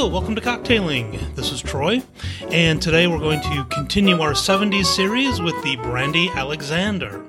Hello, 0.00 0.10
welcome 0.10 0.34
to 0.34 0.40
Cocktailing. 0.40 1.34
This 1.34 1.52
is 1.52 1.60
Troy, 1.60 2.02
and 2.50 2.80
today 2.80 3.06
we're 3.06 3.18
going 3.18 3.42
to 3.42 3.66
continue 3.70 4.18
our 4.18 4.32
70s 4.32 4.86
series 4.86 5.42
with 5.42 5.62
the 5.62 5.76
Brandy 5.76 6.30
Alexander. 6.30 7.22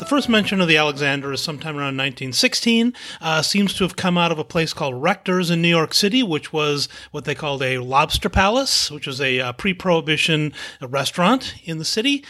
The 0.00 0.04
first 0.04 0.28
mention 0.28 0.60
of 0.60 0.66
the 0.66 0.78
Alexander 0.78 1.32
is 1.32 1.40
sometime 1.40 1.76
around 1.76 1.96
1916. 1.96 2.92
Uh, 3.20 3.40
seems 3.40 3.72
to 3.74 3.84
have 3.84 3.94
come 3.94 4.18
out 4.18 4.32
of 4.32 4.38
a 4.40 4.44
place 4.44 4.72
called 4.72 5.00
Rector's 5.00 5.48
in 5.48 5.62
New 5.62 5.68
York 5.68 5.94
City, 5.94 6.24
which 6.24 6.52
was 6.52 6.88
what 7.12 7.24
they 7.24 7.36
called 7.36 7.62
a 7.62 7.78
lobster 7.78 8.28
palace, 8.28 8.90
which 8.90 9.06
was 9.06 9.20
a 9.20 9.38
uh, 9.38 9.52
pre 9.52 9.72
prohibition 9.72 10.52
restaurant 10.80 11.54
in 11.64 11.78
the 11.78 11.84
city 11.84 12.24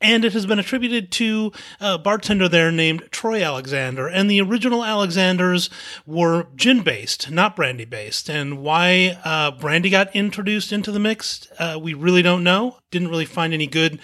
and 0.00 0.24
it 0.24 0.32
has 0.34 0.46
been 0.46 0.58
attributed 0.58 1.10
to 1.12 1.52
a 1.80 1.98
bartender 1.98 2.48
there 2.48 2.70
named 2.70 3.04
Troy 3.10 3.42
Alexander. 3.42 4.06
And 4.06 4.30
the 4.30 4.40
original 4.40 4.84
Alexanders 4.84 5.70
were 6.04 6.48
gin 6.54 6.82
based, 6.82 7.30
not 7.30 7.56
brandy 7.56 7.84
based. 7.84 8.28
And 8.28 8.58
why 8.58 9.18
uh, 9.24 9.52
brandy 9.52 9.90
got 9.90 10.14
introduced 10.14 10.72
into 10.72 10.92
the 10.92 11.00
mix, 11.00 11.48
uh, 11.58 11.78
we 11.80 11.94
really 11.94 12.22
don't 12.22 12.44
know. 12.44 12.78
Didn't 12.96 13.10
really 13.10 13.26
find 13.26 13.52
any 13.52 13.66
good 13.66 14.00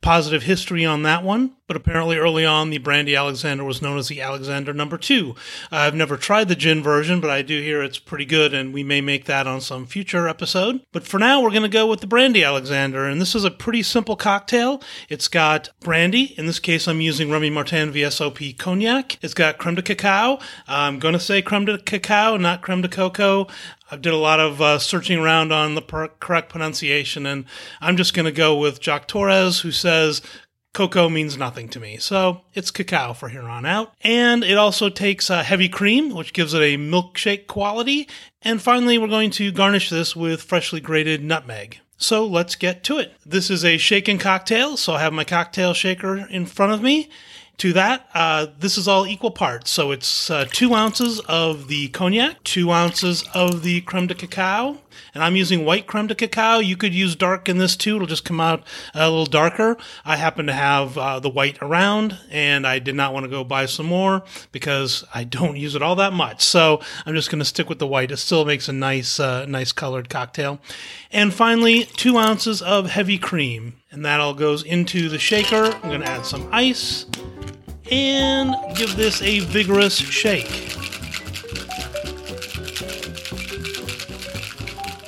positive 0.00 0.42
history 0.42 0.84
on 0.84 1.04
that 1.04 1.22
one, 1.22 1.52
but 1.68 1.76
apparently 1.76 2.16
early 2.16 2.44
on 2.44 2.70
the 2.70 2.78
Brandy 2.78 3.14
Alexander 3.14 3.62
was 3.62 3.80
known 3.80 3.96
as 3.96 4.08
the 4.08 4.20
Alexander 4.20 4.74
number 4.74 4.98
two. 4.98 5.36
I've 5.70 5.94
never 5.94 6.16
tried 6.16 6.48
the 6.48 6.56
gin 6.56 6.82
version, 6.82 7.20
but 7.20 7.30
I 7.30 7.42
do 7.42 7.62
hear 7.62 7.84
it's 7.84 8.00
pretty 8.00 8.24
good, 8.24 8.52
and 8.52 8.74
we 8.74 8.82
may 8.82 9.00
make 9.00 9.26
that 9.26 9.46
on 9.46 9.60
some 9.60 9.86
future 9.86 10.26
episode. 10.26 10.80
But 10.90 11.06
for 11.06 11.20
now, 11.20 11.40
we're 11.40 11.50
going 11.50 11.62
to 11.62 11.68
go 11.68 11.86
with 11.86 12.00
the 12.00 12.08
Brandy 12.08 12.42
Alexander, 12.42 13.06
and 13.06 13.20
this 13.20 13.36
is 13.36 13.44
a 13.44 13.50
pretty 13.50 13.84
simple 13.84 14.16
cocktail. 14.16 14.82
It's 15.08 15.28
got 15.28 15.70
brandy, 15.78 16.34
in 16.36 16.46
this 16.46 16.58
case, 16.58 16.88
I'm 16.88 17.00
using 17.00 17.30
Remy 17.30 17.50
Martin 17.50 17.92
VSOP 17.92 18.58
cognac. 18.58 19.18
It's 19.22 19.34
got 19.34 19.58
creme 19.58 19.76
de 19.76 19.82
cacao. 19.82 20.40
I'm 20.66 20.98
going 20.98 21.14
to 21.14 21.20
say 21.20 21.42
creme 21.42 21.66
de 21.66 21.78
cacao, 21.78 22.36
not 22.36 22.60
creme 22.60 22.82
de 22.82 22.88
cocoa. 22.88 23.46
I 23.92 23.96
did 23.96 24.14
a 24.14 24.16
lot 24.16 24.40
of 24.40 24.62
uh, 24.62 24.78
searching 24.78 25.18
around 25.18 25.52
on 25.52 25.74
the 25.74 25.82
per- 25.82 26.08
correct 26.08 26.48
pronunciation, 26.48 27.26
and 27.26 27.44
I'm 27.78 27.98
just 27.98 28.14
going 28.14 28.24
to 28.24 28.32
go 28.32 28.56
with 28.56 28.80
Jacques 28.80 29.06
Torres, 29.06 29.60
who 29.60 29.70
says 29.70 30.22
cocoa 30.72 31.10
means 31.10 31.36
nothing 31.36 31.68
to 31.68 31.78
me. 31.78 31.98
So 31.98 32.40
it's 32.54 32.70
cacao 32.70 33.12
for 33.12 33.28
here 33.28 33.42
on 33.42 33.66
out. 33.66 33.92
And 34.00 34.44
it 34.44 34.56
also 34.56 34.88
takes 34.88 35.28
uh, 35.28 35.42
heavy 35.42 35.68
cream, 35.68 36.14
which 36.14 36.32
gives 36.32 36.54
it 36.54 36.62
a 36.62 36.78
milkshake 36.78 37.46
quality. 37.46 38.08
And 38.40 38.62
finally, 38.62 38.96
we're 38.96 39.08
going 39.08 39.30
to 39.32 39.52
garnish 39.52 39.90
this 39.90 40.16
with 40.16 40.42
freshly 40.42 40.80
grated 40.80 41.22
nutmeg. 41.22 41.78
So 41.98 42.26
let's 42.26 42.54
get 42.56 42.82
to 42.84 42.96
it. 42.96 43.12
This 43.26 43.50
is 43.50 43.62
a 43.62 43.76
shaken 43.76 44.16
cocktail, 44.16 44.78
so 44.78 44.94
I 44.94 45.00
have 45.00 45.12
my 45.12 45.24
cocktail 45.24 45.74
shaker 45.74 46.16
in 46.16 46.46
front 46.46 46.72
of 46.72 46.80
me. 46.80 47.10
To 47.58 47.72
that, 47.74 48.08
uh, 48.12 48.46
this 48.58 48.76
is 48.76 48.88
all 48.88 49.06
equal 49.06 49.30
parts. 49.30 49.70
So 49.70 49.92
it's 49.92 50.30
uh, 50.30 50.46
two 50.50 50.74
ounces 50.74 51.20
of 51.20 51.68
the 51.68 51.88
cognac, 51.88 52.42
two 52.42 52.72
ounces 52.72 53.24
of 53.34 53.62
the 53.62 53.82
creme 53.82 54.08
de 54.08 54.14
cacao, 54.16 54.78
and 55.14 55.22
I'm 55.22 55.36
using 55.36 55.64
white 55.64 55.86
creme 55.86 56.08
de 56.08 56.14
cacao. 56.14 56.58
You 56.58 56.76
could 56.76 56.92
use 56.92 57.14
dark 57.14 57.48
in 57.48 57.58
this 57.58 57.76
too; 57.76 57.96
it'll 57.96 58.08
just 58.08 58.24
come 58.24 58.40
out 58.40 58.64
a 58.94 59.08
little 59.08 59.26
darker. 59.26 59.76
I 60.04 60.16
happen 60.16 60.46
to 60.46 60.52
have 60.52 60.98
uh, 60.98 61.20
the 61.20 61.28
white 61.28 61.58
around, 61.62 62.18
and 62.30 62.66
I 62.66 62.80
did 62.80 62.96
not 62.96 63.12
want 63.12 63.24
to 63.24 63.30
go 63.30 63.44
buy 63.44 63.66
some 63.66 63.86
more 63.86 64.24
because 64.50 65.04
I 65.14 65.22
don't 65.22 65.56
use 65.56 65.76
it 65.76 65.82
all 65.82 65.94
that 65.96 66.12
much. 66.12 66.42
So 66.42 66.80
I'm 67.06 67.14
just 67.14 67.30
going 67.30 67.38
to 67.38 67.44
stick 67.44 67.68
with 67.68 67.78
the 67.78 67.86
white. 67.86 68.10
It 68.10 68.16
still 68.16 68.44
makes 68.44 68.68
a 68.68 68.72
nice, 68.72 69.20
uh, 69.20 69.46
nice 69.46 69.70
colored 69.70 70.08
cocktail. 70.08 70.58
And 71.12 71.32
finally, 71.32 71.84
two 71.84 72.16
ounces 72.18 72.60
of 72.60 72.90
heavy 72.90 73.18
cream, 73.18 73.74
and 73.90 74.04
that 74.04 74.18
all 74.18 74.34
goes 74.34 74.64
into 74.64 75.08
the 75.08 75.18
shaker. 75.18 75.66
I'm 75.66 75.90
going 75.90 76.00
to 76.00 76.10
add 76.10 76.26
some 76.26 76.48
ice 76.50 77.04
and 77.92 78.54
give 78.74 78.96
this 78.96 79.20
a 79.20 79.40
vigorous 79.40 79.94
shake. 79.94 80.48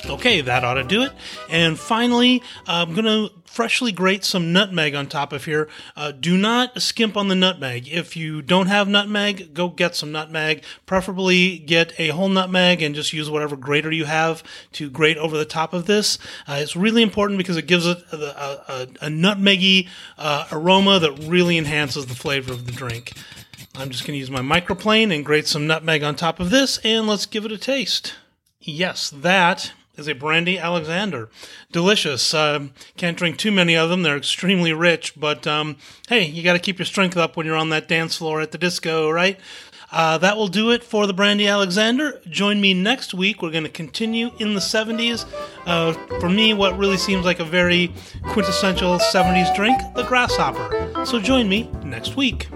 Okay, 0.07 0.41
that 0.41 0.63
ought 0.63 0.75
to 0.75 0.83
do 0.83 1.01
it. 1.01 1.11
And 1.49 1.79
finally, 1.79 2.41
I'm 2.67 2.93
going 2.93 3.05
to 3.05 3.33
freshly 3.45 3.91
grate 3.91 4.25
some 4.25 4.51
nutmeg 4.51 4.93
on 4.93 5.07
top 5.07 5.31
of 5.31 5.45
here. 5.45 5.69
Uh, 5.95 6.11
do 6.11 6.37
not 6.37 6.81
skimp 6.81 7.15
on 7.15 7.29
the 7.29 7.35
nutmeg. 7.35 7.87
If 7.87 8.17
you 8.17 8.41
don't 8.41 8.67
have 8.67 8.87
nutmeg, 8.87 9.53
go 9.53 9.69
get 9.69 9.95
some 9.95 10.11
nutmeg. 10.11 10.63
Preferably 10.85 11.59
get 11.59 11.97
a 11.97 12.09
whole 12.09 12.27
nutmeg 12.27 12.81
and 12.81 12.93
just 12.93 13.13
use 13.13 13.29
whatever 13.29 13.55
grater 13.55 13.91
you 13.91 14.05
have 14.05 14.43
to 14.73 14.89
grate 14.89 15.17
over 15.17 15.37
the 15.37 15.45
top 15.45 15.73
of 15.73 15.85
this. 15.85 16.17
Uh, 16.47 16.57
it's 16.59 16.75
really 16.75 17.01
important 17.01 17.37
because 17.37 17.55
it 17.55 17.67
gives 17.67 17.87
it 17.87 17.97
a, 18.11 18.15
a, 18.15 18.63
a, 18.67 18.81
a 19.05 19.09
nutmeggy 19.09 19.87
uh, 20.17 20.47
aroma 20.51 20.99
that 20.99 21.11
really 21.23 21.57
enhances 21.57 22.07
the 22.07 22.15
flavor 22.15 22.51
of 22.51 22.65
the 22.65 22.71
drink. 22.71 23.13
I'm 23.77 23.89
just 23.89 24.05
going 24.05 24.15
to 24.15 24.19
use 24.19 24.31
my 24.31 24.41
microplane 24.41 25.13
and 25.13 25.25
grate 25.25 25.47
some 25.47 25.67
nutmeg 25.67 26.03
on 26.03 26.15
top 26.15 26.39
of 26.39 26.49
this, 26.49 26.77
and 26.79 27.07
let's 27.07 27.25
give 27.25 27.45
it 27.45 27.51
a 27.51 27.57
taste. 27.57 28.15
Yes, 28.59 29.09
that 29.09 29.73
is 29.97 30.07
a 30.07 30.13
brandy 30.13 30.57
Alexander. 30.57 31.29
Delicious. 31.71 32.33
Uh, 32.33 32.67
can't 32.97 33.17
drink 33.17 33.37
too 33.37 33.51
many 33.51 33.75
of 33.75 33.89
them. 33.89 34.03
They're 34.03 34.17
extremely 34.17 34.73
rich, 34.73 35.13
but 35.19 35.45
um, 35.47 35.77
hey, 36.09 36.25
you 36.25 36.43
got 36.43 36.53
to 36.53 36.59
keep 36.59 36.79
your 36.79 36.85
strength 36.85 37.17
up 37.17 37.35
when 37.37 37.45
you're 37.45 37.55
on 37.55 37.69
that 37.69 37.87
dance 37.87 38.17
floor 38.17 38.41
at 38.41 38.51
the 38.51 38.57
disco, 38.57 39.09
right? 39.09 39.39
Uh, 39.91 40.17
that 40.17 40.35
will 40.35 40.47
do 40.47 40.71
it 40.71 40.83
for 40.83 41.07
the 41.07 41.13
Brandy 41.13 41.47
Alexander. 41.47 42.19
Join 42.29 42.59
me 42.59 42.73
next 42.73 43.13
week. 43.13 43.41
We're 43.41 43.51
going 43.51 43.63
to 43.63 43.69
continue 43.69 44.31
in 44.39 44.53
the 44.53 44.59
70s. 44.59 45.25
Uh, 45.65 45.93
for 46.19 46.29
me, 46.29 46.53
what 46.53 46.77
really 46.77 46.97
seems 46.97 47.23
like 47.23 47.39
a 47.39 47.45
very 47.45 47.93
quintessential 48.27 48.97
70s 48.97 49.55
drink, 49.55 49.79
the 49.95 50.03
Grasshopper. 50.03 51.05
So 51.05 51.19
join 51.19 51.47
me 51.47 51.69
next 51.83 52.17
week. 52.17 52.49